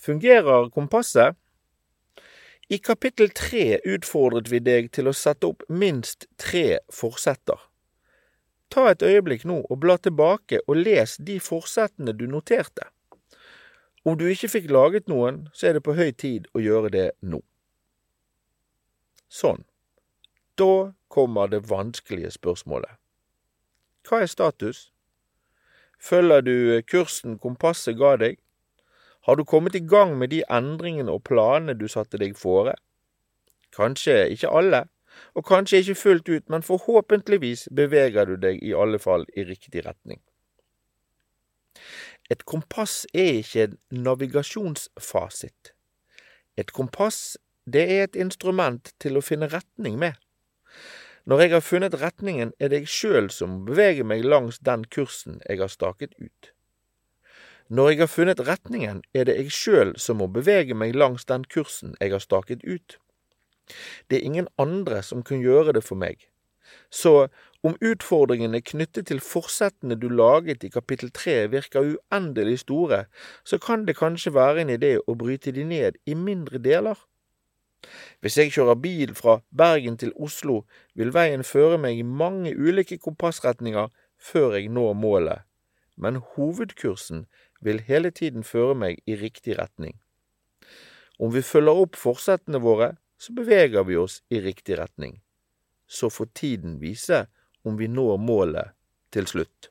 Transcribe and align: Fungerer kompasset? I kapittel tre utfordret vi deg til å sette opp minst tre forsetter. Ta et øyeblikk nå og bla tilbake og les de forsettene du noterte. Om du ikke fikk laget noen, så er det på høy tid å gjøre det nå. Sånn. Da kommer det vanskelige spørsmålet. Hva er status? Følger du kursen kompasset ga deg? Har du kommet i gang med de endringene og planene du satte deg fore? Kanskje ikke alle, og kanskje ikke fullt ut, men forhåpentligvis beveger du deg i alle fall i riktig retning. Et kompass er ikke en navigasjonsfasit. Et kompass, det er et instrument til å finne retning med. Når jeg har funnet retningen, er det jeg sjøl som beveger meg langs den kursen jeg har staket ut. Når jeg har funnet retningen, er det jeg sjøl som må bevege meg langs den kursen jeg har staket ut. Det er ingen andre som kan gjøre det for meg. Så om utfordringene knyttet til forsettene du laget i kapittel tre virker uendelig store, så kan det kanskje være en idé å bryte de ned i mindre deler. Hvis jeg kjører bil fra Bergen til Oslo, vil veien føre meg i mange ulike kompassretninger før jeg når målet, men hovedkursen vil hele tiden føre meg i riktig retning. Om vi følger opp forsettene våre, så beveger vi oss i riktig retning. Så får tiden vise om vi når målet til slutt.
Fungerer 0.00 0.70
kompasset? 0.70 1.36
I 2.68 2.78
kapittel 2.78 3.28
tre 3.36 3.80
utfordret 3.84 4.48
vi 4.48 4.60
deg 4.64 4.86
til 4.96 5.10
å 5.10 5.12
sette 5.12 5.50
opp 5.50 5.66
minst 5.68 6.24
tre 6.40 6.78
forsetter. 6.94 7.58
Ta 8.72 8.86
et 8.92 9.04
øyeblikk 9.04 9.44
nå 9.44 9.58
og 9.66 9.80
bla 9.82 9.98
tilbake 10.00 10.62
og 10.66 10.80
les 10.80 11.18
de 11.20 11.36
forsettene 11.42 12.14
du 12.16 12.24
noterte. 12.30 12.88
Om 14.06 14.16
du 14.16 14.24
ikke 14.30 14.48
fikk 14.48 14.70
laget 14.72 15.10
noen, 15.12 15.48
så 15.52 15.68
er 15.68 15.76
det 15.76 15.84
på 15.84 15.98
høy 15.98 16.14
tid 16.16 16.48
å 16.56 16.64
gjøre 16.64 16.94
det 16.94 17.06
nå. 17.20 17.42
Sånn. 19.28 19.66
Da 20.56 20.94
kommer 21.12 21.50
det 21.52 21.66
vanskelige 21.68 22.32
spørsmålet. 22.40 22.96
Hva 24.08 24.22
er 24.24 24.32
status? 24.32 24.86
Følger 26.00 26.40
du 26.40 26.56
kursen 26.88 27.36
kompasset 27.36 27.98
ga 28.00 28.14
deg? 28.16 28.40
Har 29.26 29.36
du 29.36 29.44
kommet 29.44 29.74
i 29.74 29.84
gang 29.84 30.16
med 30.18 30.32
de 30.32 30.42
endringene 30.50 31.12
og 31.12 31.24
planene 31.28 31.76
du 31.76 31.86
satte 31.88 32.20
deg 32.20 32.38
fore? 32.40 32.74
Kanskje 33.76 34.24
ikke 34.32 34.50
alle, 34.50 34.84
og 35.34 35.46
kanskje 35.46 35.82
ikke 35.82 35.94
fullt 35.94 36.28
ut, 36.28 36.48
men 36.48 36.64
forhåpentligvis 36.64 37.68
beveger 37.76 38.26
du 38.26 38.36
deg 38.40 38.62
i 38.64 38.72
alle 38.74 38.98
fall 38.98 39.26
i 39.36 39.44
riktig 39.44 39.84
retning. 39.86 40.20
Et 42.30 42.44
kompass 42.46 43.04
er 43.14 43.42
ikke 43.42 43.66
en 43.66 43.76
navigasjonsfasit. 44.06 45.72
Et 46.56 46.72
kompass, 46.72 47.36
det 47.66 47.84
er 47.90 48.04
et 48.04 48.16
instrument 48.16 48.92
til 49.02 49.18
å 49.18 49.24
finne 49.24 49.50
retning 49.50 49.98
med. 49.98 50.14
Når 51.26 51.40
jeg 51.42 51.52
har 51.52 51.64
funnet 51.64 51.98
retningen, 52.00 52.52
er 52.58 52.70
det 52.70 52.84
jeg 52.84 52.94
sjøl 52.94 53.28
som 53.34 53.60
beveger 53.66 54.06
meg 54.06 54.24
langs 54.24 54.58
den 54.64 54.86
kursen 54.88 55.42
jeg 55.48 55.60
har 55.60 55.70
staket 55.70 56.14
ut. 56.18 56.52
Når 57.70 57.88
jeg 57.88 57.98
har 57.98 58.08
funnet 58.10 58.40
retningen, 58.48 59.02
er 59.14 59.28
det 59.28 59.36
jeg 59.38 59.52
sjøl 59.54 59.92
som 59.94 60.18
må 60.18 60.26
bevege 60.26 60.74
meg 60.74 60.96
langs 60.98 61.22
den 61.30 61.44
kursen 61.46 61.92
jeg 62.00 62.10
har 62.10 62.22
staket 62.22 62.64
ut. 62.66 62.96
Det 64.10 64.18
er 64.18 64.26
ingen 64.26 64.48
andre 64.58 65.04
som 65.06 65.22
kan 65.22 65.38
gjøre 65.38 65.76
det 65.76 65.84
for 65.86 65.94
meg. 65.94 66.24
Så 66.90 67.28
om 67.62 67.76
utfordringene 67.78 68.58
knyttet 68.66 69.06
til 69.06 69.22
forsettene 69.22 69.94
du 69.94 70.08
laget 70.10 70.64
i 70.66 70.70
kapittel 70.74 71.12
tre 71.14 71.46
virker 71.52 71.92
uendelig 71.92 72.58
store, 72.64 73.04
så 73.44 73.58
kan 73.62 73.86
det 73.86 74.00
kanskje 74.00 74.34
være 74.34 74.64
en 74.64 74.72
idé 74.74 74.96
å 75.06 75.14
bryte 75.14 75.54
de 75.54 75.62
ned 75.64 76.00
i 76.06 76.16
mindre 76.18 76.58
deler. 76.58 76.98
Hvis 78.20 78.38
jeg 78.38 78.50
kjører 78.56 78.80
bil 78.82 79.14
fra 79.14 79.36
Bergen 79.56 79.94
til 79.96 80.10
Oslo, 80.16 80.64
vil 80.98 81.14
veien 81.14 81.46
føre 81.46 81.78
meg 81.78 82.02
i 82.02 82.02
mange 82.02 82.50
ulike 82.56 82.98
kompassretninger 82.98 83.94
før 84.18 84.58
jeg 84.58 84.74
når 84.74 84.98
målet, 84.98 85.46
men 86.00 86.22
hovedkursen 86.34 87.26
vil 87.60 87.82
hele 87.84 88.10
tiden 88.10 88.44
føre 88.46 88.74
meg 88.74 89.02
i 89.06 89.18
riktig 89.20 89.58
retning. 89.58 89.98
Om 91.20 91.34
vi 91.34 91.44
følger 91.44 91.82
opp 91.84 91.98
forsettene 92.00 92.62
våre, 92.64 92.94
så 93.20 93.34
beveger 93.36 93.84
vi 93.84 93.98
oss 94.00 94.22
i 94.32 94.40
riktig 94.40 94.78
retning. 94.80 95.18
Så 95.86 96.08
får 96.08 96.30
tiden 96.40 96.78
vise 96.80 97.26
om 97.64 97.76
vi 97.76 97.90
når 97.92 98.16
målet 98.24 98.72
til 99.12 99.28
slutt. 99.28 99.68